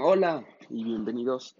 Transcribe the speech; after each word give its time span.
Hola 0.00 0.46
y 0.70 0.84
bienvenidos 0.84 1.56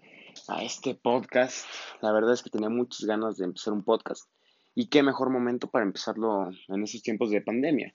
a 0.47 0.63
este 0.63 0.95
podcast. 0.95 1.67
La 2.01 2.13
verdad 2.13 2.33
es 2.33 2.43
que 2.43 2.49
tenía 2.49 2.69
muchas 2.69 3.05
ganas 3.05 3.35
de 3.35 3.43
empezar 3.43 3.73
un 3.73 3.83
podcast 3.83 4.29
y 4.73 4.87
qué 4.87 5.03
mejor 5.03 5.29
momento 5.29 5.69
para 5.69 5.83
empezarlo 5.83 6.49
en 6.69 6.83
estos 6.83 7.03
tiempos 7.03 7.29
de 7.29 7.41
pandemia. 7.41 7.93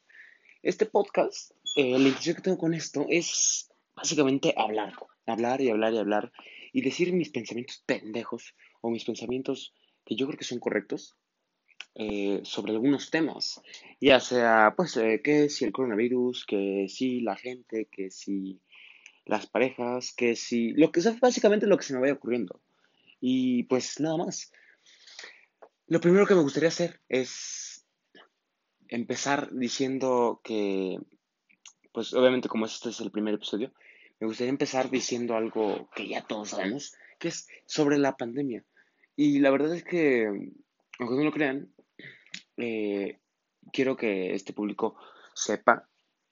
Este 0.62 0.84
podcast, 0.84 1.52
eh, 1.74 1.98
la 1.98 2.08
intención 2.08 2.36
que 2.36 2.42
tengo 2.42 2.58
con 2.58 2.74
esto 2.74 3.06
es 3.08 3.70
básicamente 3.96 4.52
hablar, 4.58 4.92
hablar 5.26 5.62
y 5.62 5.70
hablar 5.70 5.94
y 5.94 5.98
hablar 5.98 6.32
y 6.74 6.82
decir 6.82 7.14
mis 7.14 7.30
pensamientos 7.30 7.82
pendejos 7.86 8.54
o 8.82 8.90
mis 8.90 9.06
pensamientos 9.06 9.72
que 10.04 10.16
yo 10.16 10.26
creo 10.26 10.38
que 10.38 10.44
son 10.44 10.60
correctos 10.60 11.16
eh, 11.94 12.40
sobre 12.44 12.72
algunos 12.72 13.10
temas, 13.10 13.62
ya 14.02 14.20
sea 14.20 14.74
pues 14.76 14.96
eh, 14.98 15.22
que 15.24 15.48
si 15.48 15.64
el 15.64 15.72
coronavirus, 15.72 16.44
que 16.44 16.86
si 16.90 17.22
la 17.22 17.36
gente, 17.36 17.88
que 17.90 18.10
si 18.10 18.60
las 19.24 19.46
parejas, 19.46 20.12
que 20.16 20.36
si, 20.36 20.72
lo 20.72 20.90
que 20.90 21.00
es 21.00 21.20
básicamente 21.20 21.66
lo 21.66 21.76
que 21.76 21.84
se 21.84 21.94
me 21.94 22.00
vaya 22.00 22.14
ocurriendo. 22.14 22.60
Y 23.20 23.64
pues 23.64 24.00
nada 24.00 24.16
más. 24.16 24.52
Lo 25.86 26.00
primero 26.00 26.26
que 26.26 26.34
me 26.34 26.42
gustaría 26.42 26.68
hacer 26.68 27.00
es 27.08 27.84
empezar 28.88 29.50
diciendo 29.52 30.40
que, 30.42 30.98
pues 31.92 32.14
obviamente 32.14 32.48
como 32.48 32.66
este 32.66 32.90
es 32.90 33.00
el 33.00 33.10
primer 33.10 33.34
episodio, 33.34 33.72
me 34.20 34.26
gustaría 34.26 34.50
empezar 34.50 34.90
diciendo 34.90 35.36
algo 35.36 35.88
que 35.94 36.08
ya 36.08 36.22
todos 36.22 36.50
sabemos, 36.50 36.94
que 37.18 37.28
es 37.28 37.48
sobre 37.66 37.98
la 37.98 38.16
pandemia. 38.16 38.64
Y 39.16 39.38
la 39.38 39.50
verdad 39.50 39.74
es 39.74 39.84
que, 39.84 40.26
aunque 40.98 41.16
no 41.16 41.24
lo 41.24 41.32
crean, 41.32 41.72
eh, 42.56 43.18
quiero 43.72 43.96
que 43.96 44.34
este 44.34 44.52
público 44.52 44.96
sepa 45.34 45.88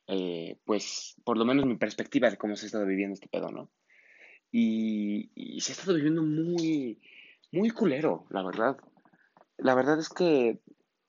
eh, 0.08 0.58
pues 0.64 1.14
por 1.24 1.36
lo 1.36 1.44
menos 1.44 1.66
mi 1.66 1.76
perspectiva 1.76 2.30
de 2.30 2.36
cómo 2.36 2.56
se 2.56 2.66
ha 2.66 2.68
estado 2.68 2.86
viviendo 2.86 3.14
este 3.14 3.28
pedo, 3.28 3.50
¿no? 3.50 3.70
Y, 4.50 5.30
y 5.34 5.60
se 5.60 5.72
ha 5.72 5.74
estado 5.74 5.94
viviendo 5.94 6.22
muy, 6.22 7.00
muy 7.52 7.70
culero, 7.70 8.26
la 8.30 8.42
verdad. 8.42 8.78
La 9.58 9.74
verdad 9.74 9.98
es 9.98 10.08
que 10.08 10.60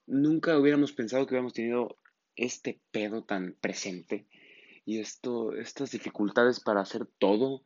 nunca 0.06 0.58
hubiéramos 0.58 0.92
pensado 0.92 1.26
que 1.26 1.34
hubiéramos 1.34 1.54
tenido 1.54 1.98
este 2.36 2.80
pedo 2.92 3.24
tan 3.24 3.56
presente 3.60 4.28
y 4.86 5.00
esto, 5.00 5.54
estas 5.56 5.92
dificultades 5.92 6.60
para 6.60 6.82
hacer 6.82 7.06
todo, 7.06 7.62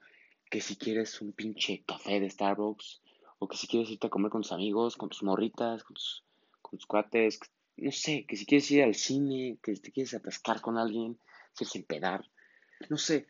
que 0.52 0.59
si 0.59 0.76
quieres 0.76 1.22
un 1.22 1.31
pinche 1.31 1.84
café 1.88 2.20
de 2.20 2.30
Starbucks, 2.30 3.02
o 3.39 3.48
que 3.48 3.56
si 3.56 3.67
quieres 3.67 3.89
irte 3.89 4.08
a 4.08 4.09
comer 4.09 4.30
con 4.30 4.42
tus 4.42 4.52
amigos, 4.52 4.98
con 4.98 5.09
tus 5.09 5.23
morritas, 5.23 5.84
con 5.84 5.94
tus, 5.95 6.26
con 6.61 6.78
tus 6.78 6.86
cuates, 6.86 7.39
no 7.78 7.92
sé, 7.92 8.26
que 8.28 8.36
si 8.36 8.46
quieres 8.46 8.70
ir 8.72 8.84
al 8.84 8.96
cine, 8.96 9.58
que 9.62 9.74
te 9.76 9.92
quieres 9.92 10.14
atascar 10.14 10.62
con 10.62 10.78
alguien, 10.78 11.18
sin 11.54 11.84
pedar, 11.84 12.26
no 12.90 12.98
sé, 12.98 13.28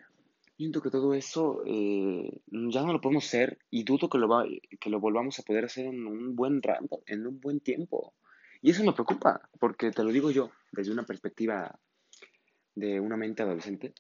siento 0.58 0.82
que 0.82 0.90
todo 0.90 1.14
eso 1.14 1.64
eh, 1.66 2.42
ya 2.48 2.82
no 2.82 2.94
lo 2.94 3.02
podemos 3.02 3.26
hacer 3.26 3.60
y 3.70 3.84
dudo 3.84 4.10
que 4.10 4.18
lo, 4.18 4.28
va, 4.28 4.46
que 4.80 4.90
lo 4.90 5.00
volvamos 5.00 5.40
a 5.40 5.44
poder 5.44 5.66
hacer 5.66 5.86
en 5.86 6.06
un 6.06 6.36
buen 6.36 6.62
rato, 6.62 7.04
en 7.06 7.28
un 7.28 7.40
buen 7.40 7.60
tiempo. 7.60 8.14
Y 8.62 8.72
eso 8.72 8.84
me 8.84 8.94
preocupa, 8.94 9.50
porque 9.60 9.92
te 9.92 10.04
lo 10.04 10.12
digo 10.12 10.32
yo, 10.32 10.52
desde 10.72 10.92
una 10.92 11.04
perspectiva 11.04 11.78
de 12.76 13.00
una 13.00 13.18
mente 13.18 13.44
adolescente, 13.44 13.94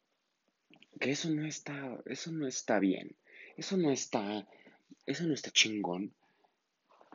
que 0.99 1.11
eso 1.11 1.29
no 1.29 1.45
está, 1.45 2.01
eso 2.05 2.31
no 2.31 2.47
está 2.47 2.79
bien, 2.79 3.15
eso 3.57 3.75
no 3.75 3.91
está, 3.91 4.47
eso 5.05 5.25
no 5.25 5.33
está 5.33 5.51
chingón. 5.51 6.13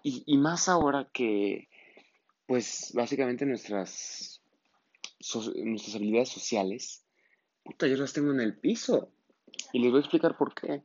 Y, 0.02 0.22
y 0.26 0.36
más 0.36 0.68
ahora 0.68 1.08
que 1.12 1.67
pues 2.48 2.92
básicamente 2.94 3.44
nuestras, 3.44 4.42
nuestras 5.54 5.94
habilidades 5.94 6.30
sociales, 6.30 7.04
puta, 7.62 7.86
yo 7.86 7.96
las 7.98 8.14
tengo 8.14 8.32
en 8.32 8.40
el 8.40 8.58
piso. 8.58 9.12
Y 9.74 9.80
les 9.80 9.90
voy 9.90 9.98
a 9.98 10.00
explicar 10.00 10.38
por 10.38 10.54
qué. 10.54 10.82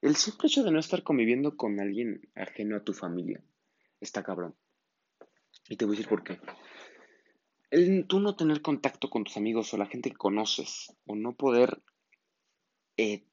El 0.00 0.16
simple 0.16 0.48
hecho 0.48 0.64
de 0.64 0.72
no 0.72 0.80
estar 0.80 1.04
conviviendo 1.04 1.56
con 1.56 1.78
alguien 1.78 2.28
ajeno 2.34 2.76
a 2.76 2.82
tu 2.82 2.94
familia 2.94 3.40
está 4.00 4.24
cabrón. 4.24 4.56
Y 5.68 5.76
te 5.76 5.84
voy 5.84 5.94
a 5.94 5.96
decir 5.98 6.08
por 6.08 6.24
qué. 6.24 6.40
El 7.70 8.08
tú 8.08 8.18
no 8.18 8.34
tener 8.34 8.60
contacto 8.60 9.08
con 9.08 9.22
tus 9.22 9.36
amigos 9.36 9.72
o 9.72 9.76
la 9.76 9.86
gente 9.86 10.10
que 10.10 10.16
conoces, 10.16 10.92
o 11.06 11.14
no 11.14 11.36
poder, 11.36 11.80
eh, 12.96 13.24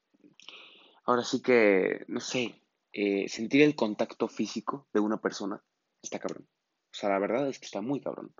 ahora 1.04 1.24
sí 1.24 1.42
que, 1.42 2.04
no 2.06 2.20
sé, 2.20 2.62
eh, 2.92 3.28
sentir 3.28 3.62
el 3.62 3.74
contacto 3.74 4.28
físico 4.28 4.86
de 4.94 5.00
una 5.00 5.20
persona, 5.20 5.60
está 6.00 6.20
cabrón. 6.20 6.46
O 6.92 6.94
sea, 6.94 7.10
la 7.10 7.18
verdad 7.18 7.48
es 7.48 7.58
que 7.58 7.66
está 7.66 7.80
muy 7.80 8.00
cabrón. 8.00 8.34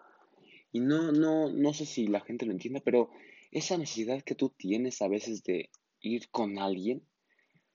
Y 0.73 0.81
no, 0.81 1.13
no, 1.13 1.51
no 1.51 1.75
sé 1.75 1.87
si 1.87 2.07
la 2.07 2.21
gente 2.21 2.47
lo 2.47 2.53
entiende, 2.53 2.81
pero 2.81 3.11
esa 3.51 3.77
necesidad 3.77 4.23
que 4.23 4.35
tú 4.35 4.51
tienes 4.51 5.03
a 5.03 5.09
veces 5.09 5.43
de 5.43 5.71
ir 6.01 6.31
con 6.31 6.59
alguien, 6.59 7.03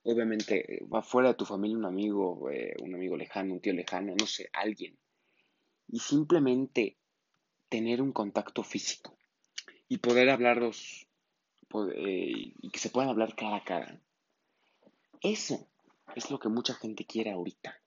obviamente 0.03 0.81
va 0.93 1.01
fuera 1.01 1.29
de 1.29 1.35
tu 1.35 1.45
familia 1.45 1.77
un 1.77 1.85
amigo, 1.85 2.49
eh, 2.49 2.75
un 2.81 2.95
amigo 2.95 3.17
lejano, 3.17 3.53
un 3.53 3.61
tío 3.61 3.73
lejano, 3.73 4.15
no 4.17 4.25
sé, 4.25 4.49
alguien. 4.53 4.97
Y 5.87 5.99
simplemente 5.99 6.97
tener 7.69 8.01
un 8.01 8.13
contacto 8.13 8.63
físico 8.63 9.17
y 9.87 9.97
poder 9.97 10.29
hablarlos 10.29 11.07
eh, 11.93 12.53
y 12.61 12.69
que 12.69 12.79
se 12.79 12.89
puedan 12.89 13.09
hablar 13.09 13.35
cara 13.35 13.57
a 13.57 13.63
cara. 13.63 14.01
Eso 15.21 15.67
es 16.15 16.31
lo 16.31 16.39
que 16.39 16.49
mucha 16.49 16.73
gente 16.73 17.05
quiere 17.05 17.31
ahorita. 17.31 17.81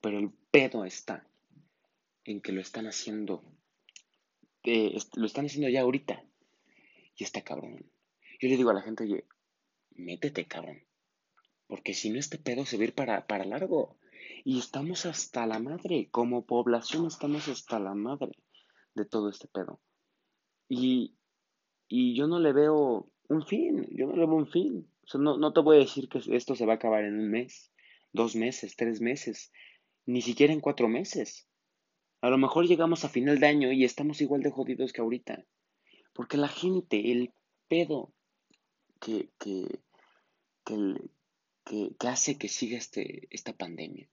Pero 0.00 0.18
el 0.18 0.30
pedo 0.50 0.84
está 0.84 1.26
en 2.24 2.40
que 2.40 2.52
lo 2.52 2.60
están 2.60 2.86
haciendo, 2.86 3.44
eh, 4.64 4.96
lo 5.14 5.26
están 5.26 5.46
haciendo 5.46 5.68
ya 5.68 5.82
ahorita. 5.82 6.24
Y 7.16 7.24
está 7.24 7.42
cabrón. 7.42 7.86
Yo 8.40 8.48
le 8.48 8.56
digo 8.56 8.70
a 8.70 8.74
la 8.74 8.82
gente, 8.82 9.04
oye, 9.04 9.24
métete, 9.90 10.46
cabrón. 10.46 10.82
Porque 11.66 11.94
si 11.94 12.10
no, 12.10 12.18
este 12.18 12.38
pedo 12.38 12.64
se 12.64 12.76
va 12.76 12.82
a 12.82 12.86
ir 12.86 12.94
para, 12.94 13.26
para 13.26 13.44
largo. 13.44 13.98
Y 14.44 14.58
estamos 14.58 15.06
hasta 15.06 15.46
la 15.46 15.58
madre. 15.58 16.08
Como 16.10 16.46
población 16.46 17.06
estamos 17.06 17.48
hasta 17.48 17.78
la 17.78 17.94
madre 17.94 18.32
de 18.94 19.04
todo 19.04 19.28
este 19.28 19.48
pedo. 19.48 19.80
Y, 20.68 21.16
y 21.88 22.16
yo 22.16 22.26
no 22.26 22.40
le 22.40 22.52
veo 22.52 23.10
un 23.28 23.46
fin. 23.46 23.86
Yo 23.90 24.06
no 24.06 24.16
le 24.16 24.26
veo 24.26 24.36
un 24.36 24.48
fin. 24.48 24.88
O 25.04 25.06
sea, 25.06 25.20
no, 25.20 25.36
no 25.36 25.52
te 25.52 25.60
voy 25.60 25.76
a 25.76 25.80
decir 25.80 26.08
que 26.08 26.20
esto 26.34 26.54
se 26.56 26.66
va 26.66 26.74
a 26.74 26.76
acabar 26.76 27.04
en 27.04 27.18
un 27.18 27.30
mes, 27.30 27.70
dos 28.12 28.34
meses, 28.34 28.74
tres 28.76 29.00
meses, 29.00 29.52
ni 30.06 30.22
siquiera 30.22 30.52
en 30.52 30.60
cuatro 30.60 30.88
meses. 30.88 31.46
A 32.24 32.30
lo 32.30 32.38
mejor 32.38 32.66
llegamos 32.66 33.04
a 33.04 33.10
final 33.10 33.38
de 33.38 33.46
año 33.46 33.70
y 33.70 33.84
estamos 33.84 34.22
igual 34.22 34.42
de 34.42 34.50
jodidos 34.50 34.94
que 34.94 35.02
ahorita. 35.02 35.44
Porque 36.14 36.38
la 36.38 36.48
gente, 36.48 37.12
el 37.12 37.34
pedo 37.68 38.14
que, 38.98 39.28
que, 39.38 39.66
que, 40.64 41.90
que 42.00 42.08
hace 42.08 42.38
que 42.38 42.48
siga 42.48 42.78
este, 42.78 43.28
esta 43.28 43.52
pandemia, 43.52 44.08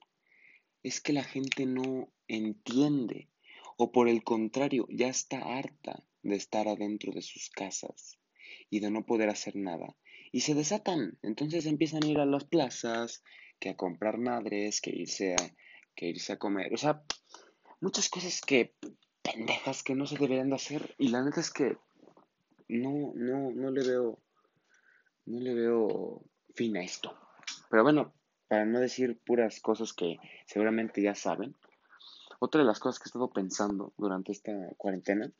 es 0.83 0.99
que 0.99 1.13
la 1.13 1.23
gente 1.23 1.65
no 1.65 2.11
entiende 2.27 3.29
o 3.77 3.93
por 3.93 4.09
el 4.09 4.25
contrario 4.25 4.87
ya 4.89 5.07
está 5.07 5.37
harta 5.37 6.03
de 6.21 6.35
estar 6.35 6.67
adentro 6.67 7.13
de 7.13 7.21
sus 7.21 7.49
casas 7.49 8.19
y 8.69 8.81
de 8.81 8.91
no 8.91 9.05
poder 9.05 9.29
hacer 9.29 9.55
nada. 9.55 9.95
Y 10.33 10.41
se 10.41 10.53
desatan, 10.53 11.17
entonces 11.21 11.65
empiezan 11.65 12.03
a 12.03 12.07
ir 12.07 12.19
a 12.19 12.25
las 12.25 12.43
plazas, 12.43 13.23
que 13.57 13.69
a 13.69 13.77
comprar 13.77 14.17
madres, 14.17 14.81
que 14.81 14.89
irse 14.89 15.33
a, 15.35 15.55
que 15.95 16.07
irse 16.07 16.33
a 16.33 16.39
comer. 16.39 16.73
O 16.73 16.77
sea, 16.77 17.05
muchas 17.81 18.09
cosas 18.09 18.39
que 18.41 18.73
pendejas 19.21 19.83
que 19.83 19.95
no 19.95 20.05
se 20.05 20.17
deberían 20.17 20.49
de 20.49 20.55
hacer 20.55 20.95
y 20.97 21.09
la 21.09 21.23
neta 21.23 21.41
es 21.41 21.51
que 21.51 21.77
no, 22.69 23.11
no, 23.15 23.51
no 23.51 23.71
le 23.71 23.83
veo, 23.83 24.19
no 25.25 25.39
le 25.39 25.53
veo 25.53 26.23
fin 26.55 26.77
a 26.77 26.83
esto. 26.83 27.17
Pero 27.69 27.83
bueno, 27.83 28.13
para 28.47 28.65
no 28.65 28.79
decir 28.79 29.19
puras 29.25 29.59
cosas 29.59 29.93
que 29.93 30.17
seguramente 30.45 31.01
ya 31.01 31.15
saben, 31.15 31.55
otra 32.39 32.61
de 32.61 32.67
las 32.67 32.79
cosas 32.79 32.99
que 32.99 33.07
he 33.07 33.09
estado 33.09 33.31
pensando 33.31 33.93
durante 33.97 34.31
esta 34.31 34.51
cuarentena 34.77 35.31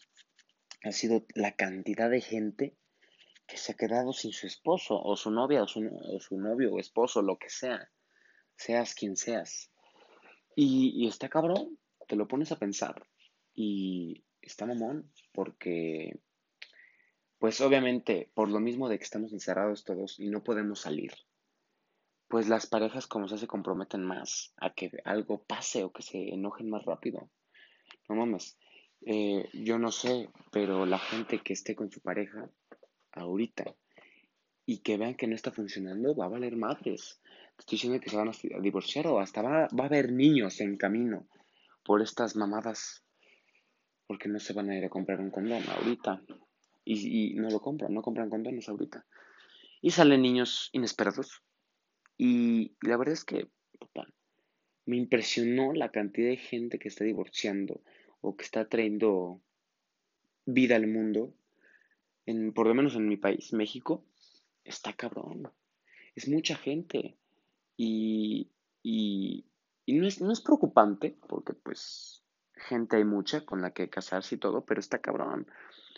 ha 0.84 0.91
sido 0.91 1.25
la 1.35 1.56
cantidad 1.56 2.09
de 2.09 2.22
gente 2.22 2.75
que 3.47 3.58
se 3.58 3.73
ha 3.73 3.75
quedado 3.75 4.13
sin 4.13 4.31
su 4.31 4.47
esposo 4.47 5.02
o 5.02 5.16
su 5.16 5.31
novia 5.31 5.63
o 5.63 5.68
su, 5.68 5.81
o 5.81 6.20
su 6.20 6.37
novio 6.37 6.73
o 6.73 6.79
esposo, 6.79 7.22
lo 7.22 7.37
que 7.37 7.49
sea, 7.49 7.90
seas 8.55 8.94
quien 8.94 9.16
seas. 9.16 9.72
Y, 10.55 11.03
y 11.03 11.08
está 11.08 11.29
cabrón, 11.29 11.78
te 12.11 12.17
lo 12.17 12.28
pones 12.28 12.52
a 12.52 12.59
pensar 12.59 13.08
y 13.53 14.25
está 14.41 14.66
mamón 14.66 15.09
porque, 15.31 16.19
pues 17.40 17.61
obviamente, 17.61 18.29
por 18.34 18.49
lo 18.49 18.59
mismo 18.59 18.90
de 18.90 18.97
que 18.97 19.05
estamos 19.05 19.31
encerrados 19.31 19.85
todos 19.85 20.19
y 20.19 20.28
no 20.28 20.43
podemos 20.43 20.81
salir, 20.81 21.13
pues 22.28 22.49
las 22.49 22.67
parejas 22.67 23.08
como 23.08 23.29
se 23.29 23.37
se 23.37 23.47
comprometen 23.47 24.03
más 24.03 24.53
a 24.58 24.73
que 24.73 24.91
algo 25.05 25.46
pase 25.46 25.85
o 25.85 25.93
que 25.93 26.02
se 26.02 26.34
enojen 26.34 26.69
más 26.69 26.84
rápido. 26.84 27.29
No 28.09 28.16
mames, 28.16 28.58
eh, 29.05 29.47
yo 29.53 29.79
no 29.79 29.93
sé, 29.93 30.28
pero 30.52 30.85
la 30.85 30.99
gente 30.99 31.40
que 31.40 31.53
esté 31.53 31.78
con 31.78 31.90
su 31.91 32.02
pareja 32.02 32.49
ahorita 33.13 33.73
y 34.66 34.79
que 34.79 34.97
vean 34.97 35.16
que 35.16 35.28
no 35.28 35.35
está 35.35 35.53
funcionando, 35.53 36.13
va 36.13 36.25
a 36.25 36.35
valer 36.35 36.58
madres. 36.58 37.22
Estoy 37.58 37.78
diciendo 37.78 38.02
que 38.02 38.09
se 38.09 38.17
van 38.17 38.28
a 38.28 38.61
divorciar 38.61 39.08
o 39.08 39.22
hasta 39.22 39.41
va, 39.41 39.69
va 39.69 39.85
a 39.85 39.87
haber 39.87 40.11
niños 40.11 40.59
en 40.59 40.75
camino 40.75 41.25
por 41.83 42.01
estas 42.01 42.35
mamadas, 42.35 43.03
porque 44.07 44.29
no 44.29 44.39
se 44.39 44.53
van 44.53 44.69
a 44.69 44.78
ir 44.78 44.85
a 44.85 44.89
comprar 44.89 45.19
un 45.19 45.31
condón 45.31 45.63
ahorita. 45.67 46.22
Y, 46.83 47.31
y 47.31 47.33
no 47.35 47.49
lo 47.49 47.59
compran, 47.59 47.93
no 47.93 48.01
compran 48.01 48.29
condones 48.29 48.67
ahorita. 48.67 49.05
y 49.81 49.91
salen 49.91 50.22
niños 50.22 50.69
inesperados. 50.73 51.43
Y 52.17 52.75
la 52.81 52.97
verdad 52.97 53.13
es 53.13 53.23
que 53.23 53.49
me 54.85 54.97
impresionó 54.97 55.73
la 55.73 55.89
cantidad 55.89 56.29
de 56.29 56.37
gente 56.37 56.79
que 56.79 56.87
está 56.87 57.03
divorciando 57.03 57.81
o 58.22 58.35
que 58.35 58.43
está 58.43 58.67
trayendo 58.67 59.41
vida 60.45 60.75
al 60.75 60.87
mundo, 60.87 61.34
en, 62.25 62.53
por 62.53 62.67
lo 62.67 62.73
menos 62.73 62.95
en 62.95 63.07
mi 63.07 63.17
país, 63.17 63.53
México, 63.53 64.03
está 64.63 64.93
cabrón. 64.93 65.51
Es 66.16 66.27
mucha 66.27 66.55
gente. 66.55 67.17
Y, 67.77 68.51
y, 68.84 69.45
no, 69.87 70.07
es, 70.07 70.22
no 70.22 70.31
es 70.31 70.41
preocupante, 70.41 71.17
porque 71.28 71.53
pues 71.53 72.23
gente 72.53 72.97
hay 72.97 73.03
mucha 73.03 73.45
con 73.45 73.61
la 73.61 73.72
que 73.72 73.89
casarse 73.89 74.35
y 74.35 74.37
todo, 74.37 74.66
pero 74.66 74.79
está 74.79 74.99
cabrón. 74.99 75.47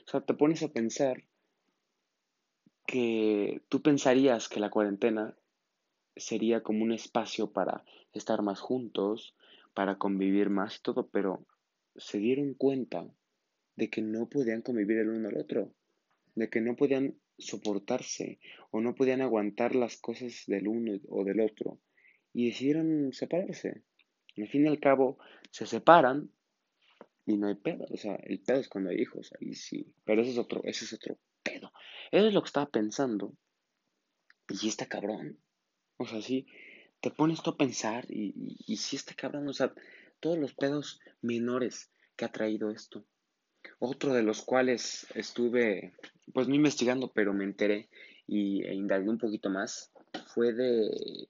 O 0.05 0.09
sea, 0.09 0.21
te 0.21 0.33
pones 0.33 0.63
a 0.63 0.69
pensar 0.69 1.23
que 2.85 3.61
tú 3.69 3.81
pensarías 3.81 4.49
que 4.49 4.59
la 4.59 4.69
cuarentena 4.69 5.35
sería 6.15 6.61
como 6.61 6.83
un 6.83 6.91
espacio 6.91 7.51
para 7.51 7.83
estar 8.13 8.41
más 8.41 8.59
juntos, 8.59 9.35
para 9.73 9.97
convivir 9.97 10.49
más 10.49 10.77
y 10.77 10.81
todo, 10.81 11.07
pero 11.07 11.45
se 11.95 12.19
dieron 12.19 12.53
cuenta 12.53 13.07
de 13.75 13.89
que 13.89 14.01
no 14.01 14.29
podían 14.29 14.61
convivir 14.61 14.99
el 14.99 15.09
uno 15.09 15.29
al 15.29 15.37
otro, 15.37 15.73
de 16.35 16.49
que 16.49 16.61
no 16.61 16.75
podían 16.75 17.17
soportarse 17.37 18.39
o 18.71 18.81
no 18.81 18.93
podían 18.93 19.21
aguantar 19.21 19.75
las 19.75 19.97
cosas 19.97 20.43
del 20.47 20.67
uno 20.67 20.99
o 21.09 21.23
del 21.23 21.39
otro 21.39 21.79
y 22.33 22.47
decidieron 22.47 23.13
separarse. 23.13 23.83
Al 24.37 24.47
fin 24.47 24.65
y 24.65 24.67
al 24.67 24.79
cabo 24.79 25.17
se 25.51 25.65
separan 25.65 26.31
y 27.25 27.37
no 27.37 27.47
hay 27.47 27.55
pedo, 27.55 27.85
o 27.89 27.97
sea, 27.97 28.15
el 28.15 28.39
pedo 28.39 28.59
es 28.59 28.67
cuando 28.67 28.89
hay 28.89 28.99
hijos, 29.01 29.31
ahí 29.39 29.53
sí, 29.53 29.93
pero 30.03 30.21
ese 30.21 30.31
es 30.31 30.37
otro, 30.37 30.61
ese 30.65 30.85
es 30.85 30.93
otro 30.93 31.17
pedo. 31.41 31.71
Eso 32.11 32.27
es 32.27 32.33
lo 32.33 32.41
que 32.41 32.47
estaba 32.47 32.69
pensando 32.69 33.33
y 34.49 34.67
está 34.67 34.87
cabrón. 34.87 35.39
O 35.97 36.05
sea, 36.05 36.21
sí, 36.21 36.47
te 36.99 37.11
pones 37.11 37.41
tú 37.41 37.51
a 37.51 37.57
pensar 37.57 38.05
y, 38.09 38.33
y, 38.35 38.73
y 38.73 38.77
sí 38.77 38.95
está 38.95 39.13
cabrón, 39.13 39.47
o 39.47 39.53
sea, 39.53 39.73
todos 40.19 40.37
los 40.37 40.53
pedos 40.53 40.99
menores 41.21 41.91
que 42.15 42.25
ha 42.25 42.31
traído 42.31 42.71
esto. 42.71 43.05
Otro 43.79 44.13
de 44.13 44.23
los 44.23 44.41
cuales 44.41 45.07
estuve, 45.15 45.93
pues 46.33 46.47
no 46.47 46.55
investigando, 46.55 47.11
pero 47.13 47.33
me 47.33 47.45
enteré 47.45 47.89
y 48.27 48.63
e 48.63 48.73
indagué 48.73 49.09
un 49.09 49.17
poquito 49.17 49.49
más, 49.49 49.91
fue 50.27 50.53
de, 50.53 51.27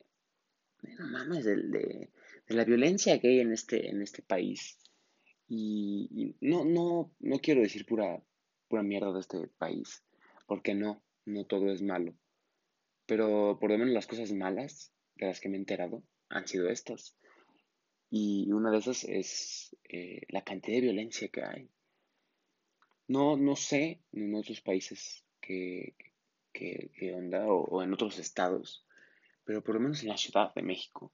no 0.99 1.07
mames, 1.07 1.45
de, 1.45 1.55
de, 1.55 2.09
la 2.47 2.65
violencia 2.65 3.19
que 3.19 3.29
hay 3.29 3.39
en 3.39 3.51
este, 3.51 3.89
en 3.89 4.01
este 4.01 4.21
país. 4.21 4.77
Y, 5.47 6.35
no, 6.41 6.65
no, 6.65 7.13
no 7.19 7.39
quiero 7.39 7.61
decir 7.61 7.85
pura, 7.85 8.23
pura 8.67 8.83
mierda 8.83 9.11
de 9.11 9.19
este 9.19 9.47
país, 9.57 10.03
porque 10.47 10.73
no, 10.73 11.03
no 11.25 11.45
todo 11.45 11.71
es 11.71 11.81
malo. 11.81 12.15
Pero 13.05 13.57
por 13.59 13.71
lo 13.71 13.77
menos 13.77 13.93
las 13.93 14.07
cosas 14.07 14.31
malas 14.31 14.93
de 15.15 15.27
las 15.27 15.39
que 15.39 15.49
me 15.49 15.57
he 15.57 15.59
enterado 15.59 16.03
han 16.29 16.47
sido 16.47 16.69
estas. 16.69 17.15
Y 18.09 18.51
una 18.51 18.71
de 18.71 18.77
esas 18.77 19.03
es 19.03 19.75
eh, 19.89 20.21
la 20.29 20.43
cantidad 20.43 20.77
de 20.77 20.81
violencia 20.81 21.27
que 21.29 21.43
hay. 21.43 21.69
No, 23.07 23.35
no 23.37 23.55
sé 23.55 24.01
en 24.11 24.33
otros 24.35 24.61
países 24.61 25.25
que, 25.41 25.95
onda 27.13 27.45
o, 27.47 27.83
en 27.83 27.93
otros 27.93 28.17
estados, 28.19 28.85
pero 29.43 29.63
por 29.63 29.75
lo 29.75 29.81
menos 29.81 30.01
en 30.03 30.09
la 30.09 30.17
Ciudad 30.17 30.53
de 30.53 30.61
México 30.61 31.13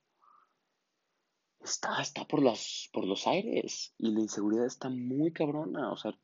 está, 1.63 2.01
está 2.01 2.25
por, 2.25 2.41
los, 2.41 2.89
por 2.93 3.05
los 3.05 3.27
aires 3.27 3.93
y 3.97 4.11
la 4.11 4.21
inseguridad 4.21 4.65
está 4.65 4.89
muy 4.89 5.31
cabrona. 5.31 5.91
O 5.91 5.97
sea, 5.97 6.17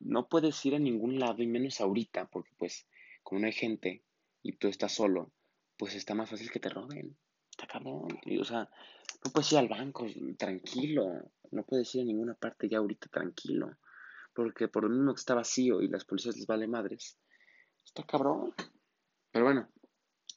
no 0.00 0.28
puedes 0.28 0.64
ir 0.66 0.74
a 0.74 0.78
ningún 0.78 1.18
lado 1.18 1.42
y 1.42 1.46
menos 1.46 1.80
ahorita, 1.80 2.26
porque 2.26 2.50
pues 2.58 2.86
como 3.22 3.40
no 3.40 3.46
hay 3.46 3.52
gente 3.52 4.04
y 4.42 4.56
tú 4.56 4.68
estás 4.68 4.92
solo, 4.92 5.32
pues 5.76 5.94
está 5.94 6.14
más 6.14 6.30
fácil 6.30 6.50
que 6.50 6.60
te 6.60 6.68
roben. 6.68 7.16
Está 7.50 7.66
cabrón. 7.66 8.08
o 8.40 8.44
sea, 8.44 8.68
no 9.24 9.30
puedes 9.32 9.50
ir 9.52 9.58
al 9.58 9.68
banco 9.68 10.06
tranquilo. 10.38 11.32
No 11.52 11.64
puedes 11.64 11.94
ir 11.94 12.02
a 12.02 12.04
ninguna 12.04 12.34
parte 12.34 12.68
ya 12.68 12.78
ahorita 12.78 13.08
tranquilo. 13.08 13.76
Porque 14.34 14.68
por 14.68 14.84
lo 14.84 14.90
mismo 14.90 15.14
que 15.14 15.20
está 15.20 15.34
vacío 15.34 15.80
y 15.80 15.88
las 15.88 16.04
policías 16.04 16.36
les 16.36 16.46
vale 16.46 16.66
madres. 16.66 17.18
Está 17.84 18.02
cabrón. 18.02 18.54
Pero 19.30 19.46
bueno, 19.46 19.68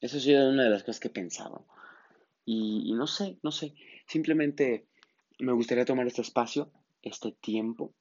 eso 0.01 0.17
ha 0.17 0.49
una 0.49 0.63
de 0.63 0.69
las 0.69 0.83
cosas 0.83 0.99
que 0.99 1.09
he 1.09 1.11
pensado. 1.11 1.65
Y, 2.45 2.93
no 2.93 3.05
sé, 3.05 3.37
no 3.43 3.51
sé. 3.51 3.75
Simplemente 4.07 4.87
me 5.37 5.53
gustaría 5.53 5.85
tomar 5.85 6.07
este 6.07 6.21
espacio, 6.21 6.71
este 7.03 7.31
tiempo, 7.31 7.93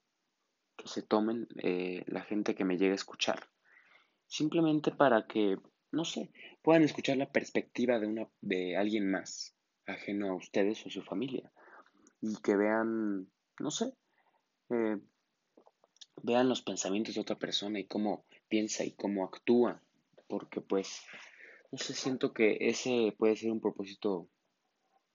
que 0.76 0.88
se 0.88 1.02
tomen 1.02 1.48
eh, 1.62 2.02
la 2.06 2.22
gente 2.22 2.54
que 2.54 2.64
me 2.64 2.78
llegue 2.78 2.92
a 2.92 2.94
escuchar. 2.94 3.48
Simplemente 4.26 4.90
para 4.90 5.26
que, 5.26 5.58
no 5.90 6.04
sé, 6.04 6.30
puedan 6.62 6.82
escuchar 6.82 7.16
la 7.18 7.30
perspectiva 7.30 7.98
de, 7.98 8.06
una, 8.06 8.28
de 8.40 8.76
alguien 8.76 9.10
más, 9.10 9.54
ajeno 9.86 10.30
a 10.30 10.36
ustedes 10.36 10.86
o 10.86 10.90
su 10.90 11.02
familia. 11.02 11.52
Y 12.22 12.36
que 12.40 12.56
vean, 12.56 13.28
no 13.58 13.70
sé, 13.70 13.92
eh, 14.70 14.98
vean 16.22 16.48
los 16.48 16.62
pensamientos 16.62 17.14
de 17.14 17.20
otra 17.20 17.38
persona 17.38 17.80
y 17.80 17.86
cómo 17.86 18.24
piensa 18.48 18.84
y 18.84 18.92
cómo 18.92 19.24
actúa, 19.24 19.82
porque 20.26 20.60
pues, 20.60 21.02
no 21.70 21.78
sé, 21.78 21.94
siento 21.94 22.32
que 22.32 22.56
ese 22.60 23.14
puede 23.18 23.36
ser 23.36 23.50
un 23.52 23.60
propósito 23.60 24.28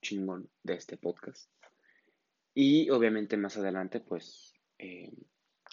chingón 0.02 0.50
de 0.62 0.74
este 0.74 0.96
podcast. 0.96 1.50
Y 2.54 2.90
obviamente 2.90 3.36
más 3.36 3.56
adelante, 3.56 4.00
pues, 4.00 4.54
eh, 4.78 5.12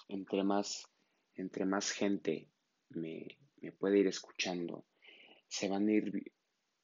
entre, 0.07 0.43
más, 0.43 0.87
entre 1.35 1.65
más 1.65 1.91
gente 1.91 2.49
me, 2.89 3.37
me 3.61 3.71
puede 3.71 3.99
ir 3.99 4.07
escuchando, 4.07 4.85
se 5.47 5.69
van 5.69 5.87
a 5.87 5.91
ir, 5.91 6.33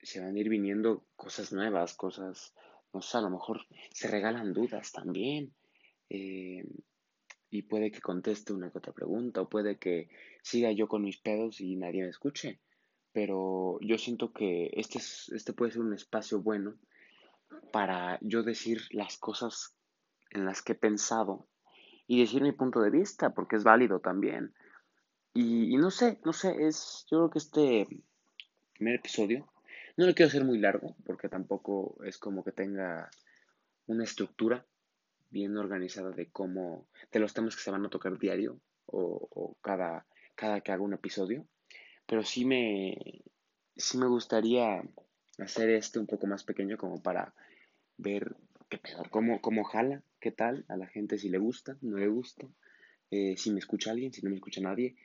se 0.02 0.20
van 0.20 0.36
a 0.36 0.40
ir 0.40 0.50
viniendo 0.50 1.08
cosas 1.16 1.52
nuevas, 1.52 1.96
cosas, 1.96 2.54
no 2.94 3.02
sé, 3.02 3.18
a 3.18 3.22
lo 3.22 3.32
mejor 3.32 3.66
se 3.92 4.08
regalan 4.08 4.54
dudas 4.54 4.92
también. 4.92 5.54
Eh, 6.10 6.64
y 7.50 7.64
puede 7.64 7.92
que 7.92 8.02
conteste 8.02 8.54
una 8.54 8.72
que 8.72 8.78
otra 8.78 8.94
pregunta 8.94 9.42
o 9.42 9.50
puede 9.50 9.78
que 9.78 10.10
siga 10.44 10.72
yo 10.72 10.88
con 10.88 11.02
mis 11.02 11.18
pedos 11.18 11.62
y 11.62 11.76
nadie 11.76 12.04
me 12.04 12.10
escuche. 12.10 12.60
Pero 13.18 13.80
yo 13.81 13.98
siento 13.98 14.31
que 14.31 14.69
este, 14.74 15.00
es, 15.00 15.30
este 15.30 15.52
puede 15.52 15.72
ser 15.72 15.81
un 15.81 15.96
espacio 15.96 16.40
bueno 16.40 16.75
para 17.72 18.19
yo 18.22 18.44
decir 18.44 18.84
las 18.92 19.18
cosas 19.18 19.74
en 20.30 20.46
las 20.46 20.62
que 20.62 20.74
he 20.74 20.75
pensado 20.75 21.48
y 22.06 22.19
decir 22.19 22.44
mi 22.44 22.52
punto 22.52 22.80
de 22.80 22.92
vista, 22.92 23.31
porque 23.31 23.56
es 23.56 23.64
válido 23.64 24.02
también. 24.02 24.54
Y, 25.34 25.75
no 25.78 25.90
sé, 25.90 26.19
no 26.25 26.31
sé, 26.31 26.68
es, 26.68 27.08
yo 27.10 27.18
creo 27.18 27.30
que 27.31 27.40
este 27.40 27.88
primer 28.74 28.94
episodio, 28.94 29.52
no 29.98 30.06
lo 30.06 30.14
quiero 30.14 30.28
hacer 30.30 30.44
muy 30.44 30.60
largo, 30.60 30.95
porque 31.04 31.28
tampoco 31.28 31.97
es 32.04 32.19
como 32.19 32.44
que 32.44 32.52
tenga 32.52 33.09
una 33.88 34.04
estructura, 34.04 34.64
bien 35.31 35.57
organizada 35.57 36.12
de 36.12 36.30
cómo, 36.30 36.88
de 37.12 37.19
los 37.19 37.33
temas 37.33 37.56
que 37.56 37.64
se 37.64 37.71
van 37.71 37.83
a 37.83 37.90
tocar 37.90 38.19
diario 38.19 38.59
o, 38.86 39.57
cada, 39.64 40.06
cada 40.36 40.62
que 40.62 40.71
haga 40.71 40.83
un 40.83 40.94
episodio. 40.94 41.47
Pero 42.07 42.23
sí 42.23 42.45
me, 42.45 43.21
sí 43.76 43.97
me 43.97 44.07
gustaría 44.07 44.81
hacer 45.37 45.69
este 45.69 45.99
un 45.99 46.07
poco 46.07 46.26
más 46.26 46.44
pequeño 46.44 46.78
como 46.78 47.02
para 47.02 47.33
ver 47.97 48.35
qué 48.69 48.80
cómo, 49.09 49.42
cómo 49.42 49.64
jala, 49.64 50.02
qué 50.19 50.31
tal 50.31 50.66
a 50.68 50.78
la 50.78 50.87
gente, 50.87 51.18
si 51.18 51.30
le 51.30 51.37
gusta, 51.37 51.78
no 51.81 51.97
le 51.97 52.07
gusta, 52.07 52.47
eh, 53.11 53.35
si 53.37 53.52
me 53.52 53.59
escucha 53.59 53.92
alguien, 53.92 54.14
si 54.14 54.21
no 54.21 54.30
me 54.30 54.35
escucha 54.35 54.61
nadie. 54.61 54.95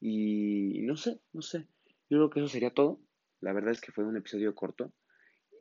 Y 0.00 0.80
no 0.82 0.96
sé, 0.96 1.20
no 1.32 1.42
sé. 1.42 1.66
Yo 2.10 2.18
creo 2.18 2.30
que 2.30 2.40
eso 2.40 2.48
sería 2.48 2.70
todo. 2.70 2.98
La 3.40 3.52
verdad 3.52 3.72
es 3.72 3.80
que 3.80 3.92
fue 3.92 4.04
un 4.04 4.16
episodio 4.16 4.54
corto. 4.54 4.92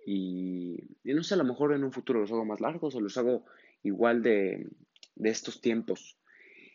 Y, 0.05 0.97
y 1.03 1.13
no 1.13 1.23
sé, 1.23 1.35
a 1.35 1.37
lo 1.37 1.43
mejor 1.43 1.73
en 1.73 1.83
un 1.83 1.91
futuro 1.91 2.21
los 2.21 2.31
hago 2.31 2.45
más 2.45 2.59
largos 2.59 2.95
o 2.95 3.01
los 3.01 3.17
hago 3.17 3.45
igual 3.83 4.23
de, 4.23 4.67
estos 5.15 5.61
tiempos. 5.61 6.17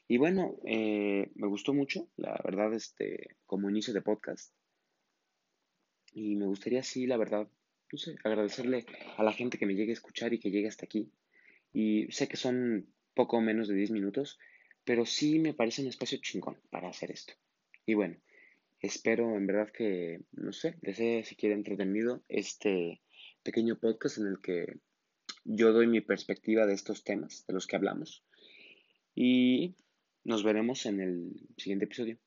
Y 0.08 0.18
bueno, 0.18 0.56
eh, 0.64 1.30
me 1.34 1.48
gustó 1.48 1.74
mucho, 1.74 2.08
la 2.16 2.40
verdad, 2.44 2.72
este, 2.74 3.36
como 3.44 3.68
inicio 3.70 3.92
de 3.92 4.02
podcast. 4.02 4.52
Y 6.12 6.36
me 6.36 6.46
gustaría, 6.46 6.82
sí, 6.82 7.06
la 7.06 7.16
verdad, 7.16 7.48
no 7.92 7.98
sé, 7.98 8.16
agradecerle 8.22 8.86
a 9.16 9.24
la 9.24 9.32
gente 9.32 9.58
que 9.58 9.66
me 9.66 9.74
llegue 9.74 9.90
a 9.90 9.94
escuchar 9.94 10.32
y 10.32 10.38
que 10.38 10.50
llegue 10.50 10.68
hasta 10.68 10.86
aquí. 10.86 11.10
Y 11.72 12.10
sé 12.12 12.28
que 12.28 12.36
son 12.36 12.86
poco 13.14 13.40
menos 13.40 13.68
de 13.68 13.74
10 13.74 13.90
minutos, 13.90 14.38
pero 14.84 15.04
sí 15.04 15.40
me 15.40 15.54
parece 15.54 15.82
un 15.82 15.88
espacio 15.88 16.18
chingón 16.18 16.56
para 16.70 16.88
hacer 16.88 17.10
esto. 17.10 17.34
Y 17.84 17.94
bueno, 17.94 18.16
espero 18.80 19.36
en 19.36 19.46
verdad 19.46 19.72
que, 19.72 20.20
no 20.32 20.52
sé, 20.52 20.76
les 20.82 21.00
he 21.00 21.24
siquiera 21.24 21.54
entretenido 21.54 22.22
este 22.28 23.00
pequeño 23.42 23.78
podcast 23.78 24.18
en 24.18 24.26
el 24.28 24.40
que 24.40 24.78
yo 25.44 25.72
doy 25.72 25.86
mi 25.86 26.00
perspectiva 26.00 26.66
de 26.66 26.74
estos 26.74 27.04
temas 27.04 27.44
de 27.46 27.54
los 27.54 27.66
que 27.66 27.76
hablamos 27.76 28.24
y 29.14 29.74
nos 30.26 30.42
veremos 30.42 30.84
en 30.86 31.00
el 31.00 31.32
siguiente 31.56 31.84
episodio. 31.84 32.18